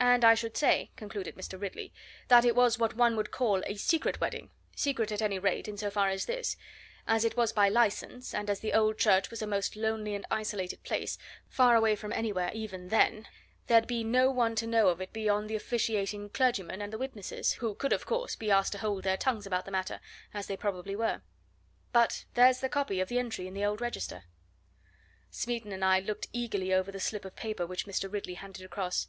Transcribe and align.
And 0.00 0.24
I 0.24 0.34
should 0.34 0.56
say," 0.56 0.90
concluded 0.96 1.36
Mr. 1.36 1.60
Ridley, 1.60 1.92
"that 2.26 2.44
it 2.44 2.56
was 2.56 2.80
what 2.80 2.96
one 2.96 3.14
would 3.14 3.30
call 3.30 3.62
a 3.64 3.76
secret 3.76 4.20
wedding 4.20 4.50
secret, 4.74 5.12
at 5.12 5.22
any 5.22 5.38
rate, 5.38 5.68
in 5.68 5.76
so 5.76 5.88
far 5.88 6.08
as 6.08 6.24
this: 6.26 6.56
as 7.06 7.24
it 7.24 7.36
was 7.36 7.52
by 7.52 7.68
licence, 7.68 8.34
and 8.34 8.50
as 8.50 8.58
the 8.58 8.72
old 8.72 8.98
church 8.98 9.30
was 9.30 9.40
a 9.40 9.46
most 9.46 9.76
lonely 9.76 10.16
and 10.16 10.26
isolated 10.32 10.82
place, 10.82 11.16
far 11.48 11.76
away 11.76 11.94
from 11.94 12.12
anywhere, 12.12 12.50
even 12.52 12.88
then 12.88 13.28
there'd 13.68 13.86
be 13.86 14.02
no 14.02 14.32
one 14.32 14.56
to 14.56 14.66
know 14.66 14.88
of 14.88 15.00
it 15.00 15.12
beyond 15.12 15.48
the 15.48 15.54
officiating 15.54 16.28
clergyman 16.28 16.82
and 16.82 16.92
the 16.92 16.98
witnesses, 16.98 17.52
who 17.52 17.72
could, 17.76 17.92
of 17.92 18.04
course, 18.04 18.34
be 18.34 18.50
asked 18.50 18.72
to 18.72 18.78
hold 18.78 19.04
their 19.04 19.16
tongues 19.16 19.46
about 19.46 19.64
the 19.64 19.70
matter, 19.70 20.00
as 20.34 20.48
they 20.48 20.56
probably 20.56 20.96
were. 20.96 21.22
But 21.92 22.24
there's 22.34 22.58
the 22.58 22.68
copy 22.68 22.98
of 22.98 23.08
the 23.08 23.20
entry 23.20 23.46
in 23.46 23.54
the 23.54 23.64
old 23.64 23.80
register." 23.80 24.24
Smeaton 25.30 25.70
and 25.70 25.84
I 25.84 26.00
looked 26.00 26.26
eagerly 26.32 26.74
over 26.74 26.90
the 26.90 26.98
slip 26.98 27.24
of 27.24 27.36
paper 27.36 27.64
which 27.64 27.86
Mr. 27.86 28.12
Ridley 28.12 28.34
handed 28.34 28.64
across. 28.64 29.06